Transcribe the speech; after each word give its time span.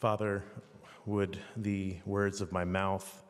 Father, 0.00 0.42
would 1.04 1.38
the 1.58 1.98
words 2.06 2.40
of 2.40 2.52
my 2.52 2.64
mouth 2.64 3.22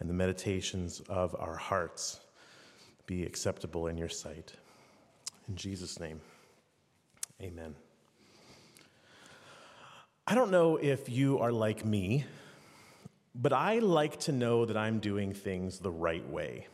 and 0.00 0.10
the 0.10 0.12
meditations 0.12 1.00
of 1.08 1.34
our 1.38 1.56
hearts 1.56 2.20
be 3.06 3.24
acceptable 3.24 3.86
in 3.86 3.96
your 3.96 4.10
sight. 4.10 4.52
In 5.48 5.56
Jesus' 5.56 5.98
name, 5.98 6.20
amen. 7.40 7.74
I 10.26 10.34
don't 10.34 10.50
know 10.50 10.76
if 10.76 11.08
you 11.08 11.38
are 11.38 11.52
like 11.52 11.86
me, 11.86 12.26
but 13.34 13.54
I 13.54 13.78
like 13.78 14.20
to 14.20 14.32
know 14.32 14.66
that 14.66 14.76
I'm 14.76 14.98
doing 14.98 15.32
things 15.32 15.78
the 15.78 15.90
right 15.90 16.28
way. 16.28 16.66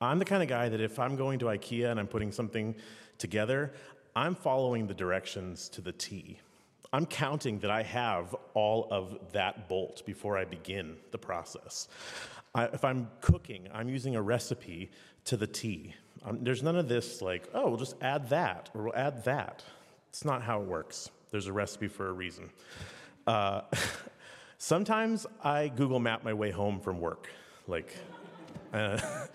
I'm 0.00 0.18
the 0.18 0.24
kind 0.24 0.42
of 0.42 0.48
guy 0.48 0.68
that 0.68 0.80
if 0.80 0.98
I'm 0.98 1.14
going 1.14 1.38
to 1.38 1.44
IKEA 1.44 1.92
and 1.92 2.00
I'm 2.00 2.08
putting 2.08 2.32
something 2.32 2.74
together, 3.18 3.72
I'm 4.16 4.34
following 4.34 4.88
the 4.88 4.94
directions 4.94 5.68
to 5.68 5.80
the 5.80 5.92
T. 5.92 6.40
I'm 6.92 7.06
counting 7.06 7.58
that 7.60 7.70
I 7.70 7.82
have 7.84 8.34
all 8.54 8.88
of 8.90 9.18
that 9.32 9.68
bolt 9.68 10.04
before 10.04 10.36
I 10.36 10.44
begin 10.44 10.96
the 11.10 11.18
process. 11.18 11.88
I, 12.54 12.64
if 12.66 12.84
I'm 12.84 13.08
cooking, 13.20 13.68
I'm 13.72 13.88
using 13.88 14.14
a 14.14 14.22
recipe 14.22 14.90
to 15.24 15.36
the 15.36 15.46
T. 15.46 15.94
Um, 16.24 16.40
there's 16.42 16.62
none 16.62 16.76
of 16.76 16.88
this 16.88 17.22
like, 17.22 17.48
oh, 17.54 17.68
we'll 17.68 17.78
just 17.78 17.96
add 18.02 18.28
that 18.28 18.70
or 18.74 18.84
we'll 18.84 18.96
add 18.96 19.24
that. 19.24 19.62
It's 20.10 20.24
not 20.24 20.42
how 20.42 20.60
it 20.60 20.66
works. 20.66 21.10
There's 21.30 21.46
a 21.46 21.52
recipe 21.52 21.88
for 21.88 22.08
a 22.08 22.12
reason. 22.12 22.50
Uh, 23.26 23.62
sometimes 24.58 25.26
I 25.42 25.68
Google 25.68 25.98
map 25.98 26.24
my 26.24 26.34
way 26.34 26.50
home 26.50 26.78
from 26.78 27.00
work. 27.00 27.30
Like, 27.66 27.96
uh, 28.74 29.00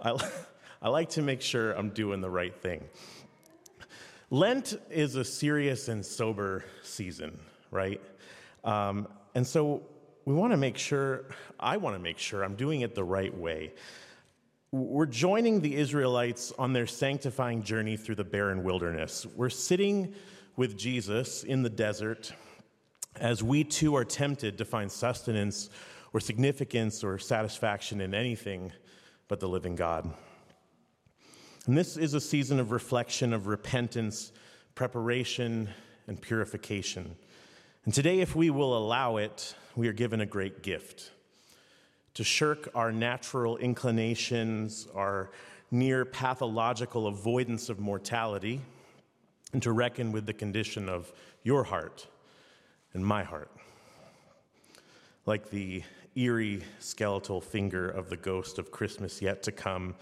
I, 0.00 0.16
I 0.82 0.88
like 0.90 1.08
to 1.10 1.22
make 1.22 1.42
sure 1.42 1.72
I'm 1.72 1.90
doing 1.90 2.20
the 2.20 2.30
right 2.30 2.54
thing. 2.54 2.84
Lent 4.30 4.78
is 4.90 5.14
a 5.14 5.24
serious 5.24 5.88
and 5.88 6.04
sober 6.04 6.62
season, 6.82 7.38
right? 7.70 8.00
Um, 8.62 9.08
and 9.34 9.46
so 9.46 9.82
we 10.26 10.34
want 10.34 10.52
to 10.52 10.58
make 10.58 10.76
sure, 10.76 11.24
I 11.58 11.78
want 11.78 11.96
to 11.96 11.98
make 11.98 12.18
sure 12.18 12.44
I'm 12.44 12.54
doing 12.54 12.82
it 12.82 12.94
the 12.94 13.04
right 13.04 13.34
way. 13.34 13.72
We're 14.70 15.06
joining 15.06 15.62
the 15.62 15.76
Israelites 15.76 16.52
on 16.58 16.74
their 16.74 16.86
sanctifying 16.86 17.62
journey 17.62 17.96
through 17.96 18.16
the 18.16 18.24
barren 18.24 18.64
wilderness. 18.64 19.26
We're 19.34 19.48
sitting 19.48 20.14
with 20.56 20.76
Jesus 20.76 21.42
in 21.42 21.62
the 21.62 21.70
desert 21.70 22.30
as 23.16 23.42
we 23.42 23.64
too 23.64 23.96
are 23.96 24.04
tempted 24.04 24.58
to 24.58 24.66
find 24.66 24.92
sustenance 24.92 25.70
or 26.12 26.20
significance 26.20 27.02
or 27.02 27.18
satisfaction 27.18 28.02
in 28.02 28.12
anything 28.12 28.72
but 29.26 29.40
the 29.40 29.48
living 29.48 29.74
God. 29.74 30.12
And 31.68 31.76
this 31.76 31.98
is 31.98 32.14
a 32.14 32.20
season 32.20 32.60
of 32.60 32.70
reflection, 32.72 33.34
of 33.34 33.46
repentance, 33.46 34.32
preparation, 34.74 35.68
and 36.06 36.18
purification. 36.18 37.14
And 37.84 37.92
today, 37.92 38.20
if 38.20 38.34
we 38.34 38.48
will 38.48 38.74
allow 38.74 39.18
it, 39.18 39.54
we 39.76 39.86
are 39.86 39.92
given 39.92 40.22
a 40.22 40.26
great 40.26 40.62
gift 40.62 41.10
to 42.14 42.24
shirk 42.24 42.70
our 42.74 42.90
natural 42.90 43.58
inclinations, 43.58 44.88
our 44.94 45.30
near 45.70 46.06
pathological 46.06 47.06
avoidance 47.06 47.68
of 47.68 47.78
mortality, 47.78 48.62
and 49.52 49.62
to 49.62 49.70
reckon 49.70 50.10
with 50.10 50.24
the 50.24 50.32
condition 50.32 50.88
of 50.88 51.12
your 51.42 51.64
heart 51.64 52.06
and 52.94 53.04
my 53.04 53.22
heart. 53.22 53.50
Like 55.26 55.50
the 55.50 55.82
eerie 56.16 56.62
skeletal 56.78 57.42
finger 57.42 57.90
of 57.90 58.08
the 58.08 58.16
ghost 58.16 58.58
of 58.58 58.70
Christmas 58.70 59.20
yet 59.20 59.42
to 59.42 59.52
come, 59.52 59.96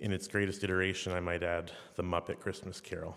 in 0.00 0.12
its 0.12 0.28
greatest 0.28 0.62
iteration, 0.64 1.12
I 1.12 1.20
might 1.20 1.42
add, 1.42 1.72
The 1.96 2.02
Muppet 2.02 2.40
Christmas 2.40 2.80
Carol. 2.80 3.16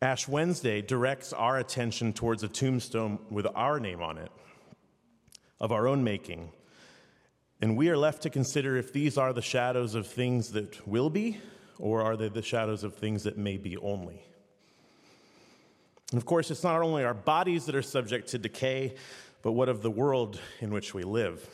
Ash 0.00 0.28
Wednesday 0.28 0.80
directs 0.80 1.32
our 1.32 1.58
attention 1.58 2.12
towards 2.12 2.42
a 2.42 2.48
tombstone 2.48 3.18
with 3.30 3.46
our 3.54 3.80
name 3.80 4.00
on 4.00 4.18
it, 4.18 4.30
of 5.60 5.72
our 5.72 5.88
own 5.88 6.04
making. 6.04 6.52
And 7.60 7.76
we 7.76 7.88
are 7.88 7.96
left 7.96 8.22
to 8.22 8.30
consider 8.30 8.76
if 8.76 8.92
these 8.92 9.18
are 9.18 9.32
the 9.32 9.42
shadows 9.42 9.94
of 9.96 10.06
things 10.06 10.52
that 10.52 10.86
will 10.86 11.10
be, 11.10 11.38
or 11.78 12.02
are 12.02 12.16
they 12.16 12.28
the 12.28 12.42
shadows 12.42 12.84
of 12.84 12.94
things 12.94 13.24
that 13.24 13.36
may 13.36 13.56
be 13.56 13.76
only. 13.78 14.22
And 16.12 16.18
of 16.18 16.24
course, 16.24 16.50
it's 16.50 16.62
not 16.62 16.80
only 16.80 17.04
our 17.04 17.14
bodies 17.14 17.66
that 17.66 17.74
are 17.74 17.82
subject 17.82 18.28
to 18.28 18.38
decay, 18.38 18.94
but 19.42 19.52
what 19.52 19.68
of 19.68 19.82
the 19.82 19.90
world 19.90 20.40
in 20.60 20.70
which 20.70 20.94
we 20.94 21.02
live? 21.02 21.48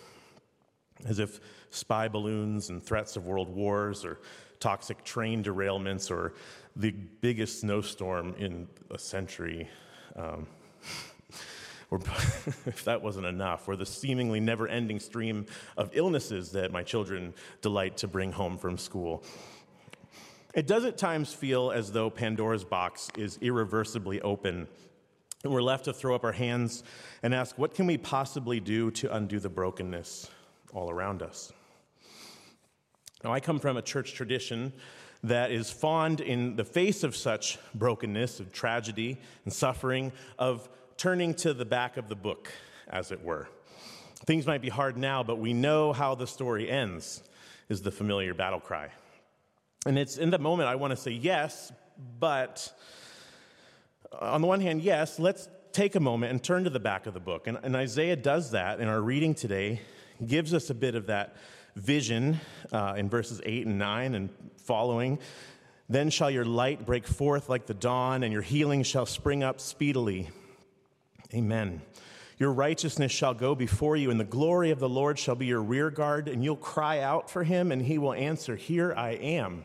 As 1.06 1.18
if 1.18 1.40
spy 1.70 2.08
balloons 2.08 2.70
and 2.70 2.82
threats 2.82 3.16
of 3.16 3.26
world 3.26 3.48
wars 3.48 4.04
or 4.04 4.20
toxic 4.60 5.04
train 5.04 5.42
derailments 5.42 6.10
or 6.10 6.34
the 6.76 6.90
biggest 6.90 7.60
snowstorm 7.60 8.34
in 8.38 8.66
a 8.90 8.98
century. 8.98 9.68
Um, 10.16 10.46
or 11.90 11.98
if 12.66 12.84
that 12.84 13.02
wasn't 13.02 13.26
enough, 13.26 13.68
or 13.68 13.76
the 13.76 13.86
seemingly 13.86 14.40
never 14.40 14.66
ending 14.66 14.98
stream 14.98 15.46
of 15.76 15.90
illnesses 15.92 16.52
that 16.52 16.72
my 16.72 16.82
children 16.82 17.34
delight 17.60 17.96
to 17.98 18.08
bring 18.08 18.32
home 18.32 18.56
from 18.56 18.78
school. 18.78 19.22
It 20.54 20.66
does 20.66 20.84
at 20.84 20.96
times 20.96 21.32
feel 21.32 21.72
as 21.72 21.92
though 21.92 22.10
Pandora's 22.10 22.64
box 22.64 23.10
is 23.18 23.38
irreversibly 23.40 24.20
open, 24.22 24.68
and 25.42 25.52
we're 25.52 25.62
left 25.62 25.84
to 25.86 25.92
throw 25.92 26.14
up 26.14 26.24
our 26.24 26.32
hands 26.32 26.84
and 27.22 27.34
ask, 27.34 27.58
what 27.58 27.74
can 27.74 27.86
we 27.86 27.98
possibly 27.98 28.60
do 28.60 28.90
to 28.92 29.14
undo 29.14 29.40
the 29.40 29.48
brokenness 29.48 30.30
all 30.74 30.90
around 30.90 31.22
us? 31.22 31.52
Now, 33.22 33.32
I 33.32 33.40
come 33.40 33.58
from 33.58 33.78
a 33.78 33.82
church 33.82 34.12
tradition 34.12 34.72
that 35.22 35.50
is 35.50 35.70
fond 35.70 36.20
in 36.20 36.56
the 36.56 36.64
face 36.64 37.02
of 37.02 37.16
such 37.16 37.58
brokenness, 37.74 38.40
of 38.40 38.52
tragedy 38.52 39.18
and 39.44 39.52
suffering, 39.52 40.12
of 40.38 40.68
turning 40.98 41.32
to 41.34 41.54
the 41.54 41.64
back 41.64 41.96
of 41.96 42.08
the 42.08 42.14
book, 42.14 42.52
as 42.88 43.10
it 43.10 43.24
were. 43.24 43.48
Things 44.26 44.46
might 44.46 44.60
be 44.60 44.68
hard 44.68 44.98
now, 44.98 45.22
but 45.22 45.38
we 45.38 45.54
know 45.54 45.94
how 45.94 46.14
the 46.14 46.26
story 46.26 46.70
ends, 46.70 47.22
is 47.70 47.80
the 47.80 47.90
familiar 47.90 48.34
battle 48.34 48.60
cry. 48.60 48.90
And 49.86 49.98
it's 49.98 50.18
in 50.18 50.30
that 50.30 50.40
moment 50.40 50.68
I 50.68 50.76
want 50.76 50.90
to 50.90 50.96
say 50.96 51.12
yes, 51.12 51.72
but 52.20 52.70
on 54.20 54.40
the 54.40 54.46
one 54.46 54.60
hand, 54.60 54.82
yes, 54.82 55.18
let's 55.18 55.48
take 55.72 55.94
a 55.94 56.00
moment 56.00 56.32
and 56.32 56.42
turn 56.42 56.64
to 56.64 56.70
the 56.70 56.80
back 56.80 57.06
of 57.06 57.14
the 57.14 57.20
book. 57.20 57.46
And, 57.46 57.58
and 57.62 57.74
Isaiah 57.74 58.16
does 58.16 58.52
that 58.52 58.80
in 58.80 58.88
our 58.88 59.00
reading 59.00 59.34
today, 59.34 59.80
gives 60.26 60.54
us 60.54 60.70
a 60.70 60.74
bit 60.74 60.94
of 60.94 61.06
that 61.06 61.36
vision 61.76 62.40
uh, 62.72 62.94
in 62.96 63.08
verses 63.08 63.40
8 63.44 63.66
and 63.66 63.78
9 63.78 64.14
and 64.14 64.30
following. 64.56 65.18
Then 65.88 66.10
shall 66.10 66.30
your 66.30 66.44
light 66.44 66.86
break 66.86 67.06
forth 67.06 67.48
like 67.48 67.66
the 67.66 67.74
dawn, 67.74 68.22
and 68.22 68.32
your 68.32 68.42
healing 68.42 68.82
shall 68.82 69.06
spring 69.06 69.42
up 69.42 69.60
speedily. 69.60 70.30
Amen. 71.34 71.82
Your 72.38 72.52
righteousness 72.52 73.12
shall 73.12 73.34
go 73.34 73.54
before 73.54 73.96
you, 73.96 74.10
and 74.10 74.18
the 74.18 74.24
glory 74.24 74.70
of 74.70 74.80
the 74.80 74.88
Lord 74.88 75.18
shall 75.18 75.34
be 75.34 75.46
your 75.46 75.62
rear 75.62 75.90
guard, 75.90 76.28
and 76.28 76.42
you'll 76.42 76.56
cry 76.56 77.00
out 77.00 77.30
for 77.30 77.44
him, 77.44 77.70
and 77.70 77.82
he 77.82 77.98
will 77.98 78.14
answer, 78.14 78.56
Here 78.56 78.94
I 78.96 79.10
am. 79.10 79.64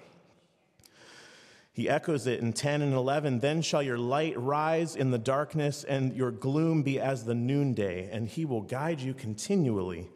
He 1.71 1.87
echoes 1.87 2.27
it 2.27 2.41
in 2.41 2.51
10 2.51 2.81
and 2.81 2.93
11. 2.93 3.39
Then 3.39 3.61
shall 3.61 3.81
your 3.81 3.97
light 3.97 4.37
rise 4.37 4.97
in 4.97 5.11
the 5.11 5.17
darkness, 5.17 5.85
and 5.85 6.13
your 6.13 6.31
gloom 6.31 6.83
be 6.83 6.99
as 6.99 7.23
the 7.23 7.35
noonday, 7.35 8.09
and 8.11 8.27
he 8.27 8.43
will 8.43 8.61
guide 8.61 8.99
you 8.99 9.13
continually 9.13 10.09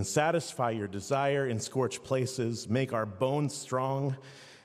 and 0.00 0.06
satisfy 0.06 0.70
your 0.70 0.88
desire 0.88 1.46
in 1.46 1.60
scorched 1.60 2.02
places, 2.04 2.70
make 2.70 2.94
our 2.94 3.04
bones 3.04 3.54
strong, 3.54 4.16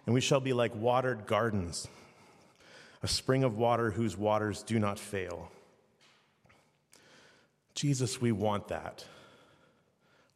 and 0.06 0.16
we 0.16 0.22
shall 0.22 0.40
be 0.40 0.54
like 0.54 0.74
watered 0.74 1.28
gardens, 1.28 1.90
a 3.04 3.08
spring 3.10 3.44
of 3.44 3.58
water 3.58 3.92
whose 3.92 4.16
waters 4.16 4.64
do 4.64 4.80
not 4.80 4.98
fail. 4.98 5.52
Jesus, 7.74 8.22
we 8.22 8.32
want 8.32 8.70
that. 8.70 9.04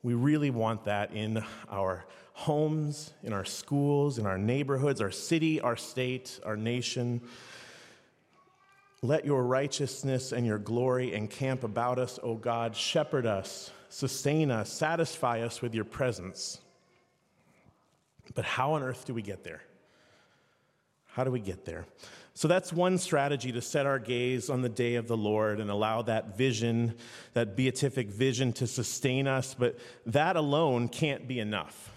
We 0.03 0.15
really 0.15 0.49
want 0.49 0.83
that 0.83 1.13
in 1.13 1.45
our 1.71 2.03
homes, 2.33 3.13
in 3.23 3.31
our 3.31 3.45
schools, 3.45 4.17
in 4.19 4.25
our 4.25 4.37
neighborhoods, 4.37 4.99
our 4.99 5.11
city, 5.11 5.61
our 5.61 5.77
state, 5.77 6.41
our 6.43 6.57
nation. 6.57 7.21
Let 9.01 9.23
your 9.23 9.45
righteousness 9.45 10.33
and 10.33 10.45
your 10.45 10.59
glory 10.59 11.13
encamp 11.13 11.63
about 11.63 11.99
us, 11.99 12.19
O 12.21 12.35
God. 12.35 12.75
Shepherd 12.75 13.25
us 13.25 13.71
sustain 13.89 14.51
us, 14.51 14.71
satisfy 14.71 15.41
us 15.41 15.61
with 15.61 15.75
your 15.75 15.85
presence. 15.85 16.59
But 18.35 18.45
how 18.45 18.73
on 18.73 18.83
earth 18.83 19.05
do 19.05 19.13
we 19.13 19.21
get 19.21 19.43
there? 19.43 19.61
How 21.07 21.23
do 21.23 21.31
we 21.31 21.39
get 21.39 21.65
there? 21.65 21.85
So 22.35 22.47
that's 22.47 22.71
one 22.71 22.97
strategy 22.99 23.51
to 23.51 23.61
set 23.61 23.85
our 23.85 23.99
gaze 23.99 24.49
on 24.49 24.61
the 24.61 24.69
day 24.69 24.95
of 24.95 25.07
the 25.07 25.17
Lord 25.17 25.59
and 25.59 25.69
allow 25.69 26.03
that 26.03 26.37
vision, 26.37 26.95
that 27.33 27.57
beatific 27.57 28.07
vision, 28.07 28.53
to 28.53 28.67
sustain 28.67 29.27
us. 29.27 29.55
But 29.57 29.77
that 30.05 30.35
alone 30.37 30.87
can't 30.87 31.27
be 31.27 31.39
enough. 31.39 31.91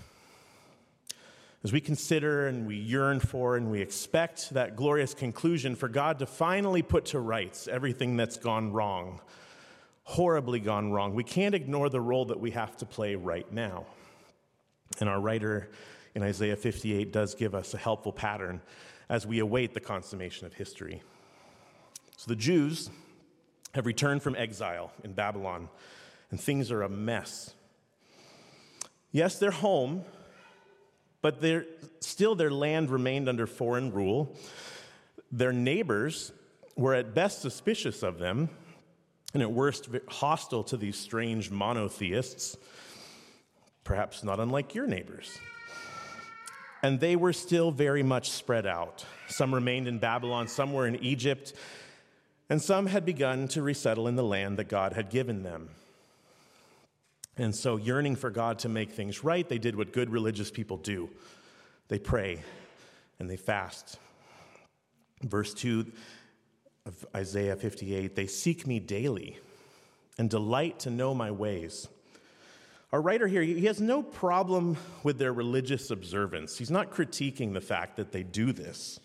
As 1.62 1.72
we 1.72 1.80
consider 1.80 2.48
and 2.48 2.66
we 2.66 2.74
yearn 2.74 3.20
for 3.20 3.56
and 3.56 3.70
we 3.70 3.80
expect 3.80 4.50
that 4.50 4.74
glorious 4.74 5.14
conclusion 5.14 5.76
for 5.76 5.88
God 5.88 6.18
to 6.18 6.26
finally 6.26 6.82
put 6.82 7.04
to 7.06 7.20
rights 7.20 7.68
everything 7.68 8.16
that's 8.16 8.36
gone 8.36 8.72
wrong 8.72 9.20
horribly 10.04 10.60
gone 10.60 10.92
wrong. 10.92 11.14
We 11.14 11.24
can't 11.24 11.54
ignore 11.54 11.88
the 11.88 12.00
role 12.00 12.26
that 12.26 12.40
we 12.40 12.50
have 12.52 12.76
to 12.78 12.86
play 12.86 13.14
right 13.14 13.50
now. 13.52 13.86
And 15.00 15.08
our 15.08 15.20
writer 15.20 15.70
in 16.14 16.22
Isaiah 16.22 16.56
58 16.56 17.12
does 17.12 17.34
give 17.34 17.54
us 17.54 17.74
a 17.74 17.78
helpful 17.78 18.12
pattern 18.12 18.60
as 19.08 19.26
we 19.26 19.38
await 19.38 19.74
the 19.74 19.80
consummation 19.80 20.46
of 20.46 20.54
history. 20.54 21.02
So 22.16 22.28
the 22.28 22.36
Jews 22.36 22.90
have 23.74 23.86
returned 23.86 24.22
from 24.22 24.36
exile 24.36 24.92
in 25.02 25.12
Babylon, 25.12 25.68
and 26.30 26.40
things 26.40 26.70
are 26.70 26.82
a 26.82 26.88
mess. 26.88 27.54
Yes, 29.10 29.38
they're 29.38 29.50
home, 29.50 30.04
but 31.20 31.40
they're, 31.40 31.66
still 32.00 32.34
their 32.34 32.50
land 32.50 32.90
remained 32.90 33.28
under 33.28 33.46
foreign 33.46 33.92
rule. 33.92 34.36
Their 35.30 35.52
neighbors 35.52 36.32
were 36.76 36.94
at 36.94 37.14
best 37.14 37.40
suspicious 37.40 38.02
of 38.02 38.18
them, 38.18 38.50
and 39.34 39.42
at 39.42 39.50
worst 39.50 39.88
hostile 40.08 40.62
to 40.64 40.76
these 40.76 40.96
strange 40.96 41.50
monotheists, 41.50 42.56
perhaps 43.84 44.22
not 44.22 44.40
unlike 44.40 44.74
your 44.74 44.86
neighbors. 44.86 45.38
And 46.82 47.00
they 47.00 47.16
were 47.16 47.32
still 47.32 47.70
very 47.70 48.02
much 48.02 48.30
spread 48.30 48.66
out. 48.66 49.04
Some 49.28 49.54
remained 49.54 49.88
in 49.88 49.98
Babylon, 49.98 50.48
some 50.48 50.72
were 50.72 50.86
in 50.86 50.96
Egypt, 50.96 51.54
and 52.50 52.60
some 52.60 52.86
had 52.86 53.06
begun 53.06 53.48
to 53.48 53.62
resettle 53.62 54.08
in 54.08 54.16
the 54.16 54.24
land 54.24 54.58
that 54.58 54.68
God 54.68 54.92
had 54.92 55.08
given 55.08 55.42
them. 55.42 55.70
And 57.38 57.54
so, 57.54 57.76
yearning 57.76 58.16
for 58.16 58.30
God 58.30 58.58
to 58.60 58.68
make 58.68 58.92
things 58.92 59.24
right, 59.24 59.48
they 59.48 59.58
did 59.58 59.74
what 59.74 59.92
good 59.92 60.10
religious 60.10 60.50
people 60.50 60.76
do 60.76 61.08
they 61.88 61.98
pray 61.98 62.42
and 63.18 63.28
they 63.28 63.36
fast. 63.36 63.98
Verse 65.22 65.54
2 65.54 65.86
of 66.84 67.06
Isaiah 67.14 67.56
58 67.56 68.16
they 68.16 68.26
seek 68.26 68.66
me 68.66 68.80
daily 68.80 69.38
and 70.18 70.28
delight 70.28 70.80
to 70.80 70.90
know 70.90 71.14
my 71.14 71.30
ways. 71.30 71.88
Our 72.92 73.00
writer 73.00 73.26
here, 73.26 73.40
he 73.40 73.64
has 73.64 73.80
no 73.80 74.02
problem 74.02 74.76
with 75.02 75.18
their 75.18 75.32
religious 75.32 75.90
observance. 75.90 76.58
He's 76.58 76.70
not 76.70 76.90
critiquing 76.90 77.54
the 77.54 77.60
fact 77.60 77.96
that 77.96 78.12
they 78.12 78.22
do 78.22 78.52
this. 78.52 79.00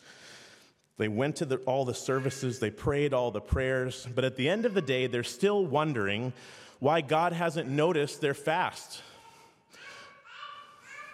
They 0.97 1.07
went 1.07 1.38
to 1.38 1.45
the, 1.45 1.57
all 1.59 1.85
the 1.85 1.94
services, 1.94 2.59
they 2.59 2.71
prayed 2.71 3.13
all 3.13 3.31
the 3.31 3.39
prayers, 3.39 4.07
but 4.13 4.25
at 4.25 4.35
the 4.35 4.50
end 4.50 4.65
of 4.65 4.74
the 4.74 4.81
day, 4.81 5.07
they're 5.07 5.24
still 5.24 5.65
wondering 5.65 6.33
why 6.79 7.01
God 7.01 7.31
hasn't 7.31 7.69
noticed 7.69 8.19
their 8.19 8.33
fast. 8.33 9.01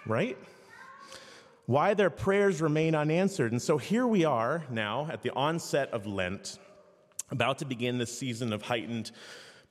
Right? 0.05 0.37
Why 1.65 1.93
their 1.93 2.09
prayers 2.09 2.61
remain 2.61 2.93
unanswered. 2.93 3.51
And 3.51 3.61
so 3.61 3.77
here 3.77 4.05
we 4.05 4.25
are 4.25 4.63
now 4.69 5.07
at 5.11 5.21
the 5.21 5.31
onset 5.31 5.89
of 5.91 6.05
Lent, 6.05 6.59
about 7.31 7.59
to 7.59 7.65
begin 7.65 7.97
this 7.97 8.17
season 8.17 8.51
of 8.51 8.63
heightened 8.63 9.11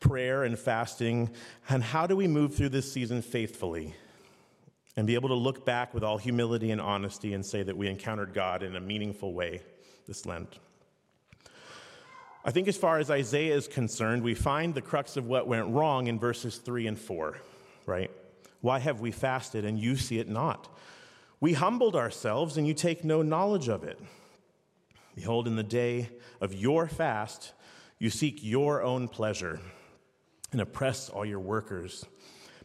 prayer 0.01 0.43
and 0.45 0.59
fasting. 0.59 1.31
And 1.69 1.83
how 1.83 2.07
do 2.07 2.17
we 2.17 2.27
move 2.27 2.55
through 2.55 2.71
this 2.71 2.91
season 2.91 3.21
faithfully 3.21 3.95
and 4.97 5.07
be 5.07 5.15
able 5.15 5.29
to 5.29 5.35
look 5.35 5.65
back 5.65 5.93
with 5.95 6.03
all 6.03 6.19
humility 6.19 6.71
and 6.71 6.81
honesty 6.81 7.35
and 7.35 7.45
say 7.45 7.63
that 7.63 7.77
we 7.77 7.89
encountered 7.89 8.33
God 8.35 8.63
in 8.63 8.75
a 8.75 8.81
meaningful 8.81 9.35
way 9.35 9.61
this 10.07 10.25
Lent? 10.25 10.59
I 12.45 12.51
think, 12.51 12.67
as 12.67 12.77
far 12.77 12.99
as 12.99 13.11
Isaiah 13.11 13.55
is 13.55 13.69
concerned, 13.69 14.23
we 14.23 14.35
find 14.35 14.75
the 14.75 14.81
crux 14.81 15.17
of 15.17 15.27
what 15.27 15.47
went 15.47 15.69
wrong 15.69 16.09
in 16.09 16.19
verses 16.19 16.57
3 16.57 16.89
and 16.89 16.99
4, 16.99 17.37
right? 17.87 18.11
Why 18.63 18.81
have 18.81 19.01
we 19.01 19.13
fasted 19.13 19.65
and 19.65 19.79
you 19.79 19.95
see 19.95 20.19
it 20.19 20.29
not? 20.29 20.69
We 21.43 21.55
humbled 21.55 21.97
ourselves 21.97 22.57
and 22.57 22.69
you 22.69 22.73
take 22.73 23.03
no 23.03 23.21
knowledge 23.21 23.69
of 23.69 23.83
it. 23.83 23.99
Behold, 25.17 25.49
in 25.49 25.57
the 25.57 25.65
day 25.65 26.09
of 26.41 26.55
your 26.55 26.87
fast, 26.87 27.53
you 27.99 28.11
seek 28.11 28.45
your 28.45 28.81
own 28.81 29.09
pleasure 29.09 29.59
and 30.53 30.61
oppress 30.61 31.09
all 31.09 31.25
your 31.25 31.41
workers. 31.41 32.07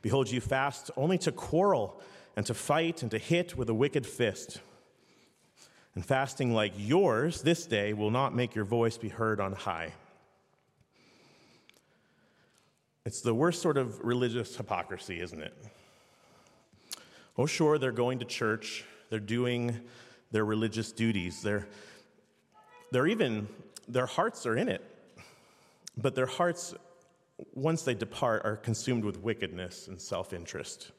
Behold, 0.04 0.30
you 0.30 0.40
fast 0.40 0.92
only 0.96 1.18
to 1.18 1.32
quarrel 1.32 2.00
and 2.36 2.46
to 2.46 2.54
fight 2.54 3.02
and 3.02 3.10
to 3.10 3.18
hit 3.18 3.58
with 3.58 3.68
a 3.68 3.74
wicked 3.74 4.06
fist. 4.06 4.62
And 5.96 6.06
fasting 6.06 6.54
like 6.54 6.74
yours 6.78 7.42
this 7.42 7.66
day 7.66 7.94
will 7.94 8.12
not 8.12 8.36
make 8.36 8.54
your 8.54 8.66
voice 8.66 9.00
be 9.00 9.10
heard 9.10 9.40
on 9.40 9.54
high. 9.54 9.94
It's 13.08 13.22
the 13.22 13.34
worst 13.34 13.60
sort 13.60 13.78
of 13.78 14.06
religious 14.06 14.56
hypocrisy, 14.56 15.20
isn't 15.20 15.42
it? 15.42 15.56
Oh, 17.38 17.46
sure, 17.46 17.78
they're 17.78 17.92
going 17.92 18.20
to 18.20 18.26
church, 18.26 18.84
they're 19.10 19.20
doing 19.20 19.80
their 20.32 20.44
religious 20.44 20.92
duties, 20.92 21.42
they're, 21.42 21.68
they're 22.92 23.08
even, 23.08 23.48
their 23.88 24.08
hearts 24.08 24.46
are 24.46 24.58
in 24.58 24.70
it. 24.70 24.84
But 25.96 26.16
their 26.16 26.26
hearts, 26.26 26.74
once 27.54 27.84
they 27.84 27.94
depart, 27.94 28.44
are 28.46 28.56
consumed 28.56 29.04
with 29.04 29.20
wickedness 29.20 29.88
and 29.88 30.00
self 30.00 30.34
interest. 30.34 30.92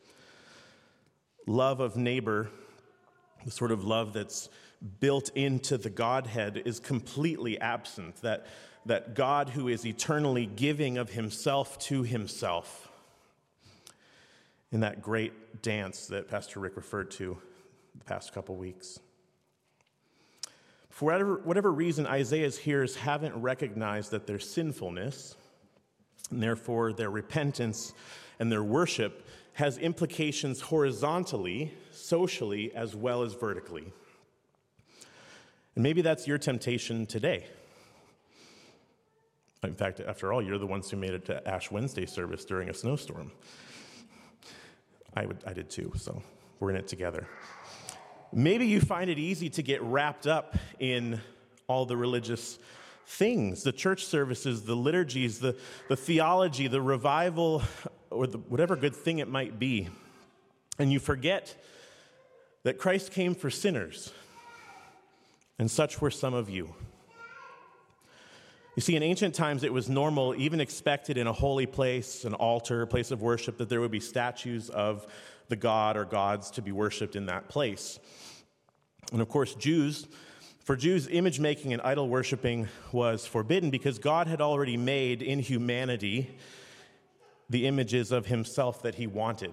Love 1.46 1.80
of 1.80 1.96
neighbor, 1.96 2.50
the 3.44 3.50
sort 3.50 3.70
of 3.70 3.84
love 3.84 4.12
that's 4.12 4.48
built 5.00 5.30
into 5.34 5.78
the 5.78 5.90
Godhead 5.90 6.62
is 6.64 6.78
completely 6.78 7.60
absent. 7.60 8.16
That, 8.22 8.46
that 8.86 9.14
God, 9.14 9.50
who 9.50 9.68
is 9.68 9.86
eternally 9.86 10.46
giving 10.46 10.98
of 10.98 11.10
himself 11.10 11.78
to 11.80 12.02
himself, 12.02 12.87
in 14.72 14.80
that 14.80 15.02
great 15.02 15.62
dance 15.62 16.06
that 16.08 16.28
Pastor 16.28 16.60
Rick 16.60 16.76
referred 16.76 17.10
to 17.12 17.38
the 17.96 18.04
past 18.04 18.32
couple 18.32 18.56
weeks. 18.56 19.00
For 20.90 21.06
whatever, 21.06 21.40
whatever 21.44 21.72
reason, 21.72 22.06
Isaiah's 22.06 22.58
hearers 22.58 22.96
haven't 22.96 23.40
recognized 23.40 24.10
that 24.10 24.26
their 24.26 24.38
sinfulness, 24.38 25.36
and 26.30 26.42
therefore 26.42 26.92
their 26.92 27.10
repentance 27.10 27.92
and 28.40 28.50
their 28.50 28.64
worship, 28.64 29.26
has 29.54 29.78
implications 29.78 30.60
horizontally, 30.60 31.72
socially, 31.90 32.72
as 32.74 32.94
well 32.94 33.22
as 33.22 33.34
vertically. 33.34 33.92
And 35.74 35.82
maybe 35.82 36.02
that's 36.02 36.26
your 36.26 36.38
temptation 36.38 37.06
today. 37.06 37.46
In 39.64 39.74
fact, 39.74 40.00
after 40.00 40.32
all, 40.32 40.40
you're 40.40 40.58
the 40.58 40.66
ones 40.66 40.90
who 40.90 40.96
made 40.96 41.10
it 41.10 41.24
to 41.26 41.48
Ash 41.48 41.70
Wednesday 41.70 42.06
service 42.06 42.44
during 42.44 42.68
a 42.68 42.74
snowstorm. 42.74 43.32
I, 45.14 45.26
would, 45.26 45.38
I 45.46 45.52
did 45.52 45.70
too, 45.70 45.92
so 45.96 46.22
we're 46.60 46.70
in 46.70 46.76
it 46.76 46.88
together. 46.88 47.26
Maybe 48.32 48.66
you 48.66 48.80
find 48.80 49.08
it 49.08 49.18
easy 49.18 49.48
to 49.50 49.62
get 49.62 49.82
wrapped 49.82 50.26
up 50.26 50.56
in 50.78 51.20
all 51.66 51.86
the 51.86 51.96
religious 51.96 52.58
things 53.06 53.62
the 53.62 53.72
church 53.72 54.04
services, 54.04 54.64
the 54.64 54.74
liturgies, 54.74 55.38
the, 55.38 55.56
the 55.88 55.96
theology, 55.96 56.68
the 56.68 56.82
revival, 56.82 57.62
or 58.10 58.26
the, 58.26 58.38
whatever 58.38 58.76
good 58.76 58.94
thing 58.94 59.18
it 59.18 59.28
might 59.28 59.58
be. 59.58 59.88
And 60.78 60.92
you 60.92 61.00
forget 61.00 61.56
that 62.64 62.78
Christ 62.78 63.10
came 63.10 63.34
for 63.34 63.50
sinners, 63.50 64.12
and 65.58 65.70
such 65.70 66.00
were 66.00 66.10
some 66.10 66.34
of 66.34 66.50
you. 66.50 66.74
You 68.78 68.82
see, 68.82 68.94
in 68.94 69.02
ancient 69.02 69.34
times, 69.34 69.64
it 69.64 69.72
was 69.72 69.88
normal, 69.88 70.36
even 70.36 70.60
expected 70.60 71.18
in 71.18 71.26
a 71.26 71.32
holy 71.32 71.66
place, 71.66 72.24
an 72.24 72.32
altar, 72.34 72.82
a 72.82 72.86
place 72.86 73.10
of 73.10 73.20
worship, 73.20 73.58
that 73.58 73.68
there 73.68 73.80
would 73.80 73.90
be 73.90 73.98
statues 73.98 74.70
of 74.70 75.04
the 75.48 75.56
god 75.56 75.96
or 75.96 76.04
gods 76.04 76.48
to 76.52 76.62
be 76.62 76.70
worshiped 76.70 77.16
in 77.16 77.26
that 77.26 77.48
place. 77.48 77.98
And 79.10 79.20
of 79.20 79.28
course, 79.28 79.56
Jews, 79.56 80.06
for 80.60 80.76
Jews, 80.76 81.08
image 81.10 81.40
making 81.40 81.72
and 81.72 81.82
idol 81.82 82.08
worshiping 82.08 82.68
was 82.92 83.26
forbidden 83.26 83.70
because 83.70 83.98
God 83.98 84.28
had 84.28 84.40
already 84.40 84.76
made 84.76 85.22
in 85.22 85.40
humanity 85.40 86.38
the 87.50 87.66
images 87.66 88.12
of 88.12 88.26
himself 88.26 88.80
that 88.82 88.94
he 88.94 89.08
wanted. 89.08 89.50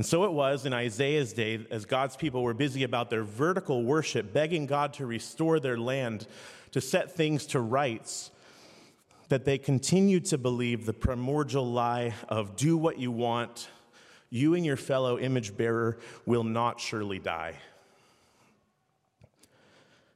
And 0.00 0.06
so 0.06 0.24
it 0.24 0.32
was 0.32 0.64
in 0.64 0.72
Isaiah's 0.72 1.34
day, 1.34 1.66
as 1.70 1.84
God's 1.84 2.16
people 2.16 2.42
were 2.42 2.54
busy 2.54 2.84
about 2.84 3.10
their 3.10 3.22
vertical 3.22 3.82
worship, 3.82 4.32
begging 4.32 4.64
God 4.64 4.94
to 4.94 5.04
restore 5.04 5.60
their 5.60 5.76
land, 5.76 6.26
to 6.72 6.80
set 6.80 7.12
things 7.12 7.44
to 7.48 7.60
rights, 7.60 8.30
that 9.28 9.44
they 9.44 9.58
continued 9.58 10.24
to 10.24 10.38
believe 10.38 10.86
the 10.86 10.94
primordial 10.94 11.70
lie 11.70 12.14
of 12.30 12.56
do 12.56 12.78
what 12.78 12.98
you 12.98 13.10
want, 13.10 13.68
you 14.30 14.54
and 14.54 14.64
your 14.64 14.78
fellow 14.78 15.18
image 15.18 15.54
bearer 15.54 15.98
will 16.24 16.44
not 16.44 16.80
surely 16.80 17.18
die. 17.18 17.56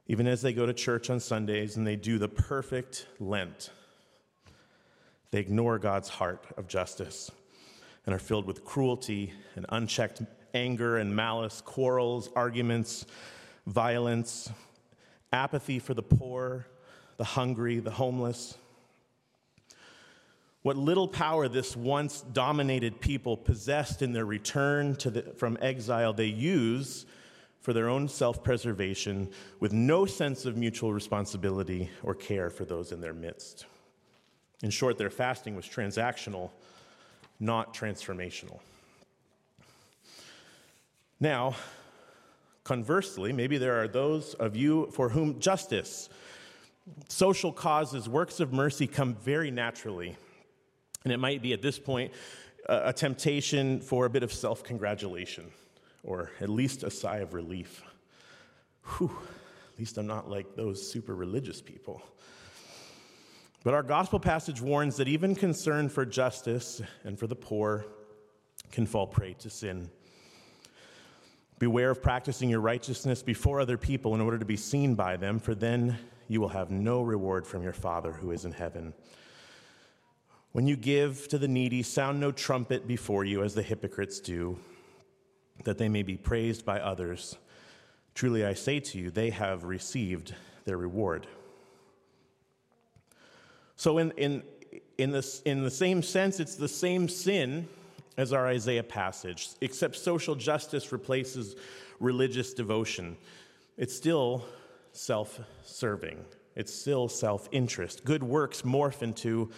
Even 0.07 0.25
as 0.25 0.41
they 0.41 0.51
go 0.51 0.65
to 0.65 0.73
church 0.73 1.11
on 1.11 1.19
Sundays 1.19 1.77
and 1.77 1.85
they 1.85 1.95
do 1.95 2.17
the 2.17 2.27
perfect 2.27 3.05
Lent, 3.19 3.69
they 5.29 5.41
ignore 5.41 5.77
God's 5.77 6.09
heart 6.09 6.43
of 6.57 6.67
justice 6.67 7.29
and 8.05 8.13
are 8.13 8.19
filled 8.19 8.45
with 8.45 8.63
cruelty 8.63 9.33
and 9.55 9.65
unchecked 9.69 10.21
anger 10.53 10.97
and 10.97 11.15
malice, 11.15 11.61
quarrels, 11.61 12.29
arguments, 12.35 13.05
violence, 13.67 14.49
apathy 15.33 15.79
for 15.79 15.93
the 15.93 16.03
poor, 16.03 16.65
the 17.17 17.23
hungry, 17.23 17.79
the 17.79 17.91
homeless. 17.91 18.57
What 20.61 20.77
little 20.77 21.07
power 21.07 21.47
this 21.47 21.75
once 21.75 22.21
dominated 22.21 22.99
people 22.99 23.37
possessed 23.37 24.01
in 24.01 24.13
their 24.13 24.25
return 24.25 24.95
the, 24.95 25.21
from 25.37 25.57
exile, 25.61 26.13
they 26.13 26.25
use 26.25 27.05
for 27.61 27.73
their 27.73 27.89
own 27.89 28.07
self 28.07 28.43
preservation 28.43 29.29
with 29.59 29.73
no 29.73 30.05
sense 30.05 30.45
of 30.45 30.57
mutual 30.57 30.93
responsibility 30.93 31.89
or 32.03 32.15
care 32.15 32.49
for 32.49 32.65
those 32.65 32.91
in 32.91 33.01
their 33.01 33.13
midst. 33.13 33.65
In 34.63 34.69
short, 34.69 34.97
their 34.97 35.09
fasting 35.09 35.55
was 35.55 35.65
transactional 35.65 36.51
not 37.39 37.73
transformational. 37.73 38.59
Now, 41.19 41.55
conversely, 42.63 43.33
maybe 43.33 43.57
there 43.57 43.81
are 43.81 43.87
those 43.87 44.33
of 44.35 44.55
you 44.55 44.87
for 44.91 45.09
whom 45.09 45.39
justice 45.39 46.09
social 47.07 47.51
causes, 47.51 48.07
works 48.07 48.39
of 48.39 48.53
mercy 48.53 48.87
come 48.87 49.15
very 49.15 49.51
naturally. 49.51 50.15
And 51.03 51.13
it 51.13 51.17
might 51.17 51.41
be 51.41 51.53
at 51.53 51.61
this 51.61 51.79
point 51.79 52.11
a, 52.67 52.93
temptation 52.93 53.79
for 53.79 54.05
a 54.05 54.09
bit 54.09 54.23
of 54.23 54.33
self 54.33 54.63
congratulation, 54.63 55.51
or 56.03 56.31
at 56.41 56.49
least 56.49 56.83
a 56.83 56.89
sigh 56.89 57.17
of 57.17 57.33
relief. 57.33 57.83
Whew, 58.97 59.11
at 59.73 59.79
least 59.79 59.97
I'm 59.97 60.07
not 60.07 60.29
like 60.29 60.55
those 60.55 60.85
super 60.91 61.15
religious 61.15 61.61
people. 61.61 62.01
But 63.65 63.73
our 63.73 63.81
gospel 63.81 64.19
passage 64.19 64.61
warns 64.61 64.97
that 64.97 65.07
even 65.07 65.33
concern 65.33 65.89
for 65.89 66.05
justice 66.05 66.83
and 67.03 67.17
for 67.17 67.25
the 67.25 67.35
poor 67.35 67.87
can 68.71 68.85
fall 68.85 69.07
prey 69.07 69.33
to 69.39 69.49
sin. 69.49 69.89
Beware 71.57 71.89
of 71.89 71.99
practicing 71.99 72.47
your 72.47 72.59
righteousness 72.59 73.23
before 73.23 73.59
other 73.59 73.79
people 73.79 74.13
in 74.13 74.21
order 74.21 74.37
to 74.37 74.45
be 74.45 74.55
seen 74.55 74.93
by 74.93 75.17
them, 75.17 75.39
for 75.39 75.55
then 75.55 75.97
you 76.27 76.39
will 76.39 76.49
have 76.49 76.69
no 76.69 77.01
reward 77.01 77.47
from 77.47 77.63
your 77.63 77.73
Father 77.73 78.11
who 78.11 78.29
is 78.29 78.45
in 78.45 78.51
heaven. 78.51 78.93
When 80.51 80.67
you 80.67 80.75
give 80.75 81.27
to 81.29 81.39
the 81.39 81.47
needy, 81.47 81.81
sound 81.81 82.19
no 82.19 82.31
trumpet 82.31 82.87
before 82.87 83.25
you, 83.25 83.41
as 83.41 83.55
the 83.55 83.63
hypocrites 83.63 84.19
do, 84.19 84.59
that 85.63 85.79
they 85.79 85.89
may 85.89 86.03
be 86.03 86.17
praised 86.17 86.65
by 86.65 86.79
others. 86.79 87.35
Truly 88.13 88.45
I 88.45 88.53
say 88.53 88.79
to 88.79 88.99
you, 88.99 89.09
they 89.09 89.31
have 89.31 89.63
received 89.63 90.35
their 90.65 90.77
reward. 90.77 91.25
So, 93.75 93.97
in, 93.97 94.11
in, 94.11 94.43
in, 94.97 95.11
this, 95.11 95.41
in 95.41 95.63
the 95.63 95.71
same 95.71 96.01
sense, 96.01 96.39
it's 96.39 96.55
the 96.55 96.67
same 96.67 97.09
sin 97.09 97.67
as 98.17 98.31
our 98.31 98.47
Isaiah 98.47 98.83
passage, 98.83 99.49
except 99.61 99.97
social 99.97 100.35
justice 100.35 100.91
replaces 100.91 101.55
religious 101.99 102.53
devotion. 102.53 103.17
It's 103.77 103.95
still 103.95 104.45
self 104.93 105.39
serving, 105.63 106.23
it's 106.55 106.73
still 106.73 107.09
self 107.09 107.49
interest. 107.51 108.05
Good 108.05 108.23
works 108.23 108.61
morph 108.61 109.01
into 109.01 109.51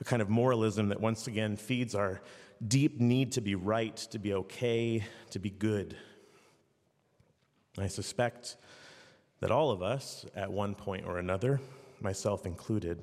a 0.00 0.04
kind 0.04 0.22
of 0.22 0.28
moralism 0.28 0.88
that 0.90 1.00
once 1.00 1.26
again 1.26 1.56
feeds 1.56 1.94
our 1.94 2.20
deep 2.66 3.00
need 3.00 3.32
to 3.32 3.40
be 3.40 3.54
right, 3.54 3.96
to 3.96 4.18
be 4.18 4.34
okay, 4.34 5.04
to 5.30 5.38
be 5.38 5.50
good. 5.50 5.96
I 7.78 7.88
suspect 7.88 8.56
that 9.40 9.50
all 9.50 9.70
of 9.70 9.82
us, 9.82 10.24
at 10.34 10.50
one 10.50 10.74
point 10.74 11.04
or 11.06 11.18
another, 11.18 11.60
myself 12.00 12.46
included, 12.46 13.02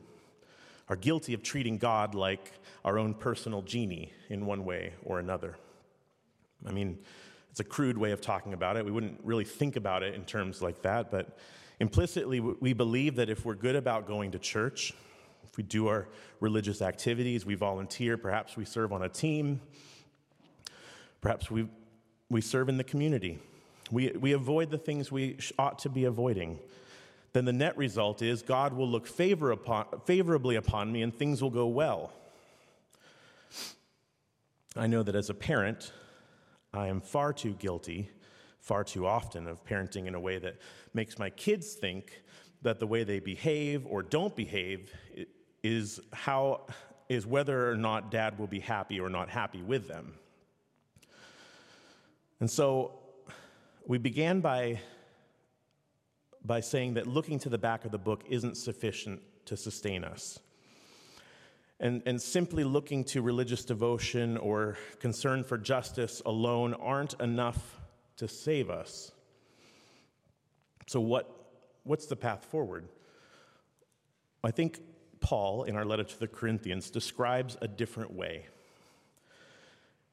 are 0.90 0.96
guilty 0.96 1.34
of 1.34 1.44
treating 1.44 1.78
God 1.78 2.16
like 2.16 2.52
our 2.84 2.98
own 3.00 3.14
personal 3.14 3.62
genie 3.62 4.12
in 4.30 4.46
one 4.46 4.66
way 4.66 4.94
or 5.04 5.20
another. 5.20 5.56
I 6.68 6.72
mean, 6.72 7.00
it's 7.52 7.60
a 7.60 7.64
crude 7.64 7.98
way 7.98 8.12
of 8.12 8.22
talking 8.22 8.54
about 8.54 8.78
it. 8.78 8.86
We 8.86 8.92
wouldn't 8.92 9.20
really 9.24 9.46
think 9.46 9.76
about 9.76 10.04
it 10.04 10.16
in 10.16 10.26
terms 10.26 10.62
like 10.62 10.82
that, 10.82 11.12
but 11.12 11.38
implicitly, 11.80 12.40
we 12.40 12.74
believe 12.74 13.16
that 13.16 13.30
if 13.30 13.46
we're 13.46 13.56
good 13.56 13.76
about 13.76 14.08
going 14.08 14.32
to 14.32 14.40
church, 14.40 14.94
if 15.44 15.56
we 15.58 15.64
do 15.64 15.88
our 15.88 16.08
religious 16.40 16.82
activities, 16.82 17.46
we 17.46 17.56
volunteer, 17.56 18.18
perhaps 18.18 18.58
we 18.58 18.66
serve 18.66 18.92
on 18.92 19.04
a 19.04 19.10
team, 19.10 19.62
perhaps 21.22 21.52
we, 21.52 21.68
we 22.30 22.42
serve 22.42 22.70
in 22.70 22.78
the 22.78 22.84
community, 22.84 23.40
we, 23.92 24.10
we 24.12 24.32
avoid 24.32 24.72
the 24.72 24.78
things 24.78 25.12
we 25.12 25.38
ought 25.60 25.78
to 25.80 25.90
be 25.90 26.06
avoiding 26.06 26.58
then 27.34 27.46
the 27.46 27.54
net 27.54 27.76
result 27.78 28.22
is 28.22 28.42
God 28.42 28.74
will 28.74 28.88
look 28.88 29.08
favor 29.08 29.52
upon, 29.52 29.86
favorably 30.06 30.56
upon 30.56 30.92
me 30.92 31.02
and 31.02 31.14
things 31.14 31.42
will 31.42 31.50
go 31.50 31.68
well. 31.68 32.14
I 34.76 34.88
know 34.88 35.04
that 35.04 35.16
as 35.16 35.30
a 35.30 35.34
parent, 35.34 35.92
I 36.74 36.88
am 36.88 37.02
far 37.02 37.34
too 37.34 37.54
guilty, 37.54 38.10
far 38.60 38.84
too 38.84 39.06
often, 39.06 39.48
of 39.48 39.64
parenting 39.66 40.08
in 40.08 40.16
a 40.16 40.20
way 40.20 40.40
that 40.40 40.56
makes 40.94 41.20
my 41.20 41.30
kids 41.30 41.74
think 41.74 42.24
that 42.62 42.80
the 42.80 42.88
way 42.88 43.04
they 43.04 43.20
behave 43.20 43.86
or 43.86 44.02
don't 44.02 44.36
behave 44.36 44.92
is 45.64 46.00
how 46.12 46.66
is 47.10 47.28
whether 47.28 47.70
or 47.70 47.76
not 47.76 48.10
dad 48.10 48.40
will 48.40 48.48
be 48.48 48.60
happy 48.60 49.00
or 49.00 49.10
not 49.10 49.30
happy 49.30 49.62
with 49.62 49.88
them. 49.88 50.14
And 52.40 52.50
so 52.50 53.00
we 53.86 53.98
began 53.98 54.40
by 54.40 54.80
by 56.46 56.60
saying 56.60 56.96
that 56.96 57.08
looking 57.08 57.40
to 57.40 57.50
the 57.50 57.58
back 57.58 57.86
of 57.86 57.92
the 57.92 57.98
book 57.98 58.24
isn't 58.30 58.58
sufficient 58.58 59.22
to 59.46 59.58
sustain 59.58 60.04
us. 60.04 60.40
And, 61.80 62.02
and 62.06 62.22
simply 62.22 62.64
looking 62.64 63.04
to 63.06 63.22
religious 63.22 63.66
devotion 63.66 64.38
or 64.38 64.78
concern 65.00 65.44
for 65.44 65.58
justice 65.58 66.22
alone 66.26 66.74
aren't 66.76 67.14
enough 67.20 67.82
to 68.18 68.28
save 68.28 68.70
us. 68.70 69.12
So, 70.88 71.00
what, 71.00 71.30
what's 71.84 72.06
the 72.06 72.16
path 72.16 72.46
forward? 72.46 72.88
I 74.44 74.52
think 74.52 74.80
Paul, 75.20 75.64
in 75.64 75.76
our 75.76 75.86
letter 75.86 76.04
to 76.04 76.20
the 76.20 76.28
Corinthians, 76.28 76.90
describes 76.90 77.58
a 77.62 77.68
different 77.68 78.14
way. 78.14 78.48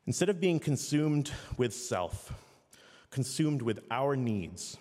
Instead 0.06 0.28
of 0.28 0.40
being 0.40 0.58
consumed 0.58 1.30
with 1.56 1.74
self, 1.74 2.32
consumed 3.10 3.62
with 3.62 3.80
our 3.90 4.16
needs, 4.16 4.76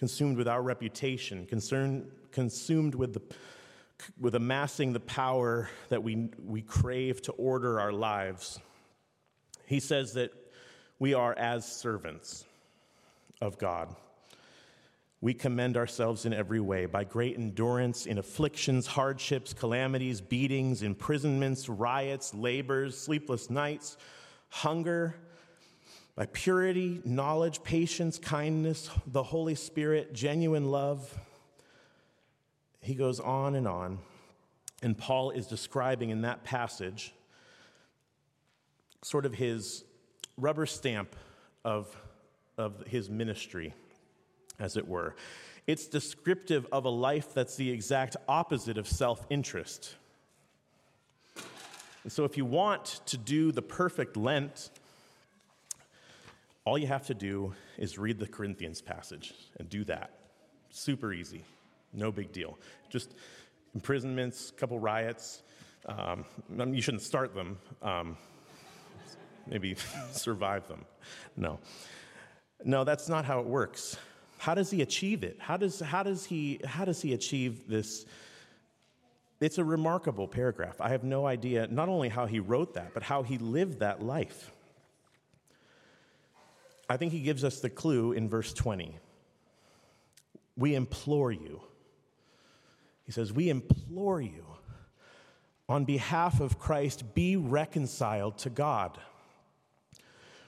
consumed 0.00 0.38
with 0.38 0.48
our 0.48 0.62
reputation, 0.62 1.44
concerned, 1.44 2.10
consumed 2.32 2.94
with, 2.94 3.12
the, 3.12 3.20
with 4.18 4.34
amassing 4.34 4.94
the 4.94 5.00
power 5.00 5.68
that 5.90 6.02
we, 6.02 6.30
we 6.42 6.62
crave 6.62 7.20
to 7.20 7.32
order 7.32 7.78
our 7.78 7.92
lives. 7.92 8.58
He 9.66 9.78
says 9.78 10.14
that 10.14 10.32
we 10.98 11.12
are 11.12 11.34
as 11.36 11.70
servants 11.70 12.46
of 13.42 13.58
God. 13.58 13.94
We 15.20 15.34
commend 15.34 15.76
ourselves 15.76 16.24
in 16.24 16.32
every 16.32 16.60
way 16.60 16.86
by 16.86 17.04
great 17.04 17.36
endurance 17.36 18.06
in 18.06 18.16
afflictions, 18.16 18.86
hardships, 18.86 19.52
calamities, 19.52 20.22
beatings, 20.22 20.82
imprisonments, 20.82 21.68
riots, 21.68 22.32
labors, 22.32 22.98
sleepless 22.98 23.50
nights, 23.50 23.98
hunger 24.48 25.14
by 26.20 26.26
purity, 26.26 27.00
knowledge, 27.02 27.62
patience, 27.62 28.18
kindness, 28.18 28.90
the 29.06 29.22
Holy 29.22 29.54
Spirit, 29.54 30.12
genuine 30.12 30.70
love. 30.70 31.18
He 32.82 32.94
goes 32.94 33.20
on 33.20 33.54
and 33.54 33.66
on. 33.66 34.00
And 34.82 34.98
Paul 34.98 35.30
is 35.30 35.46
describing 35.46 36.10
in 36.10 36.20
that 36.20 36.44
passage 36.44 37.14
sort 39.00 39.24
of 39.24 39.34
his 39.34 39.82
rubber 40.36 40.66
stamp 40.66 41.16
of, 41.64 41.96
of 42.58 42.86
his 42.86 43.08
ministry, 43.08 43.72
as 44.58 44.76
it 44.76 44.86
were. 44.86 45.16
It's 45.66 45.86
descriptive 45.86 46.66
of 46.70 46.84
a 46.84 46.90
life 46.90 47.32
that's 47.32 47.56
the 47.56 47.70
exact 47.70 48.18
opposite 48.28 48.76
of 48.76 48.86
self 48.86 49.24
interest. 49.30 49.94
And 52.02 52.12
so, 52.12 52.24
if 52.24 52.36
you 52.36 52.44
want 52.44 53.00
to 53.06 53.16
do 53.16 53.52
the 53.52 53.62
perfect 53.62 54.18
Lent, 54.18 54.68
all 56.64 56.78
you 56.78 56.86
have 56.86 57.06
to 57.06 57.14
do 57.14 57.54
is 57.78 57.98
read 57.98 58.18
the 58.18 58.26
Corinthians 58.26 58.80
passage 58.80 59.34
and 59.58 59.68
do 59.68 59.84
that. 59.84 60.10
Super 60.70 61.12
easy, 61.12 61.44
no 61.92 62.12
big 62.12 62.32
deal. 62.32 62.58
Just 62.88 63.14
imprisonments, 63.74 64.52
couple 64.56 64.78
riots. 64.78 65.42
Um, 65.86 66.24
you 66.72 66.82
shouldn't 66.82 67.02
start 67.02 67.34
them. 67.34 67.58
Um, 67.82 68.16
maybe 69.46 69.74
survive 70.12 70.68
them. 70.68 70.84
No. 71.36 71.58
No, 72.64 72.84
that's 72.84 73.08
not 73.08 73.24
how 73.24 73.40
it 73.40 73.46
works. 73.46 73.96
How 74.38 74.54
does 74.54 74.70
he 74.70 74.82
achieve 74.82 75.24
it? 75.24 75.36
How 75.38 75.56
does, 75.56 75.80
how 75.80 76.02
does, 76.02 76.24
he, 76.24 76.60
how 76.64 76.84
does 76.84 77.00
he 77.00 77.14
achieve 77.14 77.68
this? 77.68 78.04
It's 79.40 79.58
a 79.58 79.64
remarkable 79.64 80.28
paragraph. 80.28 80.80
I 80.80 80.90
have 80.90 81.04
no 81.04 81.26
idea 81.26 81.66
not 81.70 81.88
only 81.88 82.10
how 82.10 82.26
he 82.26 82.40
wrote 82.40 82.74
that, 82.74 82.92
but 82.92 83.02
how 83.02 83.22
he 83.22 83.38
lived 83.38 83.80
that 83.80 84.02
life. 84.02 84.52
I 86.90 86.96
think 86.96 87.12
he 87.12 87.20
gives 87.20 87.44
us 87.44 87.60
the 87.60 87.70
clue 87.70 88.10
in 88.10 88.28
verse 88.28 88.52
20. 88.52 88.98
We 90.56 90.74
implore 90.74 91.30
you. 91.30 91.62
He 93.04 93.12
says, 93.12 93.32
We 93.32 93.48
implore 93.48 94.20
you, 94.20 94.44
on 95.68 95.84
behalf 95.84 96.40
of 96.40 96.58
Christ, 96.58 97.14
be 97.14 97.36
reconciled 97.36 98.38
to 98.38 98.50
God. 98.50 98.98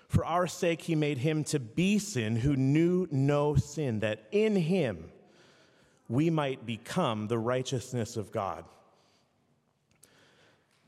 For 0.09 0.25
our 0.25 0.49
sake, 0.49 0.83
he 0.83 0.97
made 0.97 1.19
him 1.19 1.45
to 1.45 1.61
be 1.61 2.01
sin 2.01 2.35
who 2.35 2.57
knew 2.57 3.07
no 3.13 3.55
sin, 3.55 4.01
that 4.01 4.27
in 4.33 4.57
him 4.57 5.13
we 6.09 6.29
might 6.29 6.67
become 6.67 7.29
the 7.29 7.39
righteousness 7.39 8.17
of 8.17 8.33
God. 8.33 8.65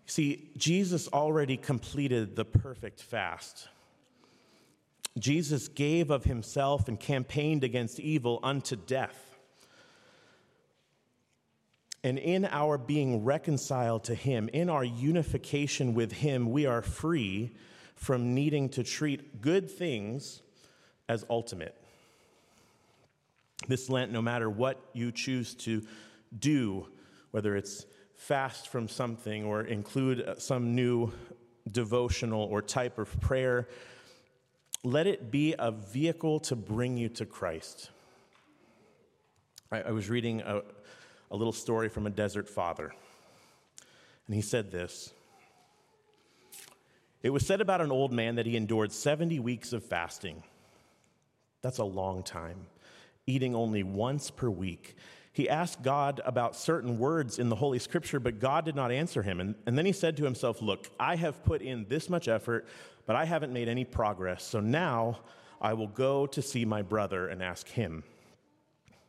See, 0.07 0.51
Jesus 0.57 1.07
already 1.13 1.57
completed 1.57 2.35
the 2.35 2.45
perfect 2.45 3.01
fast. 3.01 3.69
Jesus 5.18 5.68
gave 5.68 6.11
of 6.11 6.25
himself 6.25 6.88
and 6.88 6.99
campaigned 6.99 7.62
against 7.62 8.00
evil 8.00 8.40
unto 8.42 8.76
death. 8.76 9.37
And 12.02 12.18
in 12.18 12.44
our 12.44 12.76
being 12.76 13.25
reconciled 13.25 14.04
to 14.04 14.14
him, 14.14 14.50
in 14.52 14.68
our 14.68 14.85
unification 14.85 15.94
with 15.94 16.12
him, 16.12 16.50
we 16.50 16.66
are 16.66 16.83
free 16.83 17.56
from 17.94 18.35
needing 18.35 18.68
to 18.71 18.83
treat 18.83 19.40
good 19.40 19.71
things 19.71 20.42
as 21.09 21.25
ultimate. 21.30 21.75
This 23.68 23.88
Lent, 23.88 24.12
no 24.12 24.21
matter 24.21 24.50
what 24.50 24.78
you 24.92 25.12
choose 25.12 25.54
to 25.54 25.83
do, 26.38 26.88
whether 27.30 27.56
it's 27.56 27.87
fast 28.16 28.68
from 28.68 28.88
something 28.88 29.44
or 29.44 29.62
include 29.62 30.35
some 30.38 30.75
new 30.75 31.12
devotional 31.71 32.42
or 32.42 32.61
type 32.61 32.99
of 32.99 33.18
prayer, 33.21 33.68
let 34.85 35.07
it 35.07 35.31
be 35.31 35.55
a 35.59 35.71
vehicle 35.73 36.38
to 36.38 36.55
bring 36.55 36.97
you 36.97 37.09
to 37.09 37.25
Christ. 37.25 37.91
I, 39.73 39.81
I 39.81 39.91
was 39.91 40.11
reading 40.11 40.43
a, 40.43 40.61
a 41.31 41.37
little 41.37 41.53
story 41.53 41.88
from 41.88 42.07
a 42.07 42.11
desert 42.11 42.49
father, 42.49 42.93
and 44.26 44.37
he 44.37 44.43
said 44.43 44.71
this. 44.71 45.12
It 47.23 47.31
was 47.31 47.47
said 47.47 47.62
about 47.62 47.81
an 47.81 47.91
old 47.91 48.12
man 48.12 48.35
that 48.35 48.45
he 48.45 48.55
endured 48.55 48.93
70 48.93 49.41
weeks 49.41 49.73
of 49.73 49.83
fasting. 49.83 50.43
That's 51.62 51.79
a 51.79 51.85
long 51.85 52.23
time, 52.23 52.67
eating 53.26 53.55
only 53.55 53.83
once 53.83 54.31
per 54.31 54.50
week. 54.50 54.97
He 55.35 55.49
asked 55.49 55.83
God 55.83 56.21
about 56.25 56.55
certain 56.55 56.97
words 56.97 57.41
in 57.41 57.49
the 57.49 57.57
Holy 57.57 57.81
Scripture, 57.81 58.21
but 58.21 58.38
God 58.38 58.64
did 58.64 58.76
not 58.76 58.93
answer 58.93 59.21
him. 59.21 59.41
And, 59.41 59.57
and 59.67 59.76
then 59.76 59.85
he 59.85 59.91
said 59.91 60.17
to 60.19 60.25
himself, 60.25 60.62
Look, 60.62 60.88
I 60.99 61.17
have 61.17 61.45
put 61.45 61.61
in 61.61 61.87
this 61.88 62.09
much 62.09 62.29
effort, 62.29 62.69
but 63.05 63.17
I 63.17 63.25
haven't 63.25 63.53
made 63.53 63.69
any 63.69 63.85
progress. 63.85 64.45
So 64.45 64.61
now 64.61 65.19
I 65.61 65.73
will 65.73 65.88
go 65.88 66.29
to 66.29 66.41
see 66.41 66.64
my 66.64 66.83
brother 66.83 67.26
and 67.26 67.43
ask 67.43 67.67
him. 67.67 68.05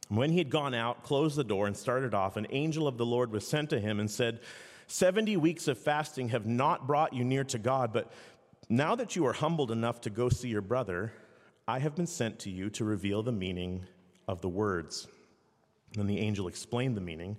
When 0.10 0.32
he 0.32 0.40
had 0.40 0.50
gone 0.50 0.74
out, 0.74 1.04
closed 1.04 1.36
the 1.36 1.44
door, 1.44 1.68
and 1.68 1.78
started 1.78 2.16
off, 2.16 2.38
an 2.38 2.48
angel 2.50 2.88
of 2.88 2.98
the 2.98 3.06
Lord 3.06 3.32
was 3.32 3.48
sent 3.48 3.70
to 3.70 3.80
him 3.80 4.00
and 4.00 4.10
said, 4.10 4.40
70 4.88 5.38
weeks 5.38 5.68
of 5.68 5.78
fasting 5.78 6.30
have 6.30 6.48
not 6.48 6.88
brought 6.88 7.14
you 7.14 7.24
near 7.24 7.44
to 7.44 7.60
God, 7.60 7.94
but 7.94 8.12
now 8.68 8.96
that 8.96 9.16
you 9.16 9.28
are 9.28 9.34
humbled 9.34 9.70
enough 9.70 10.02
to 10.02 10.10
go 10.10 10.30
see 10.30 10.48
your 10.48 10.62
brother, 10.62 11.14
I 11.68 11.78
have 11.78 11.96
been 11.96 12.08
sent 12.08 12.40
to 12.40 12.50
you 12.50 12.72
to 12.72 12.84
reveal 12.84 13.22
the 13.22 13.32
meaning 13.32 13.86
of 14.28 14.42
the 14.42 14.50
words. 14.50 15.08
Then 15.96 16.08
the 16.08 16.20
angel 16.20 16.48
explained 16.48 16.96
the 16.98 17.02
meaning, 17.02 17.38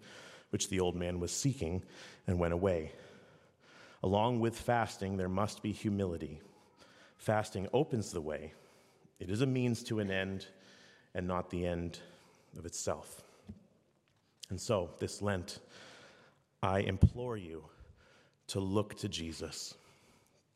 which 0.51 0.69
the 0.69 0.81
old 0.81 0.97
man 0.97 1.21
was 1.21 1.33
seeking, 1.33 1.83
and 2.27 2.39
went 2.39 2.55
away. 2.55 2.93
Along 4.03 4.41
with 4.41 4.59
fasting, 4.59 5.17
there 5.17 5.29
must 5.29 5.63
be 5.63 5.73
humility. 5.73 6.41
Fasting 7.19 7.69
opens 7.73 8.13
the 8.13 8.21
way, 8.21 8.53
it 9.19 9.31
is 9.31 9.41
a 9.41 9.47
means 9.47 9.83
to 9.85 10.01
an 10.01 10.11
end 10.11 10.47
and 11.15 11.27
not 11.27 11.51
the 11.51 11.67
end 11.67 11.99
of 12.59 12.67
itself. 12.67 13.23
And 14.51 14.61
so, 14.61 14.91
this 14.99 15.23
Lent, 15.23 15.59
I 16.63 16.81
implore 16.81 17.37
you 17.37 17.65
to 18.49 18.61
look 18.61 18.97
to 18.99 19.09
Jesus, 19.09 19.75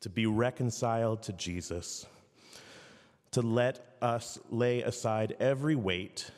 to 0.00 0.08
be 0.08 0.26
reconciled 0.26 1.22
to 1.24 1.32
Jesus, 1.32 2.06
to 3.32 3.42
let 3.42 3.96
us 4.00 4.38
lay 4.50 4.82
aside 4.82 5.36
every 5.40 5.74
weight 5.74 6.30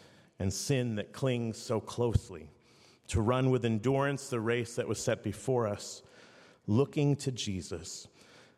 and 0.42 0.52
sin 0.52 0.96
that 0.96 1.12
clings 1.12 1.56
so 1.56 1.78
closely, 1.78 2.48
to 3.06 3.20
run 3.20 3.48
with 3.48 3.64
endurance 3.64 4.28
the 4.28 4.40
race 4.40 4.74
that 4.74 4.88
was 4.88 4.98
set 4.98 5.22
before 5.22 5.68
us, 5.68 6.02
looking 6.66 7.14
to 7.14 7.30
Jesus, 7.30 8.08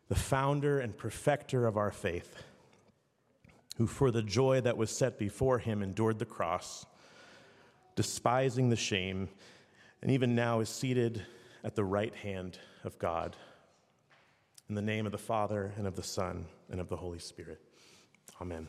the 0.07 0.15
founder 0.15 0.79
and 0.79 0.97
perfecter 0.97 1.67
of 1.67 1.77
our 1.77 1.91
faith, 1.91 2.41
who 3.77 3.85
for 3.85 4.09
the 4.09 4.23
joy 4.23 4.59
that 4.61 4.77
was 4.77 4.89
set 4.89 5.19
before 5.19 5.59
him 5.59 5.83
endured 5.83 6.17
the 6.17 6.25
cross, 6.25 6.87
despising 7.95 8.71
the 8.71 8.75
shame 8.75 9.29
and 10.01 10.09
even 10.09 10.33
now 10.33 10.61
is 10.61 10.69
seated 10.69 11.23
at 11.63 11.75
the 11.75 11.83
right 11.83 12.15
hand 12.15 12.57
of 12.83 12.97
God. 12.97 13.35
In 14.69 14.73
the 14.73 14.81
name 14.81 15.05
of 15.05 15.11
the 15.11 15.19
Father, 15.19 15.71
and 15.77 15.85
of 15.85 15.95
the 15.95 16.01
Son, 16.01 16.45
and 16.71 16.81
of 16.81 16.89
the 16.89 16.95
Holy 16.95 17.19
Spirit. 17.19 17.61
Amen. 18.41 18.67